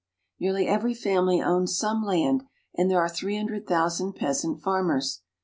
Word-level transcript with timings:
Nearly 0.39 0.67
every 0.67 0.95
family 0.95 1.43
owns 1.43 1.77
some 1.77 2.01
land, 2.03 2.43
and 2.73 2.89
there 2.89 2.99
are 3.01 3.07
three 3.07 3.37
hundred 3.37 3.67
thousand 3.67 4.13
feasant 4.13 4.59
farmers. 4.63 5.21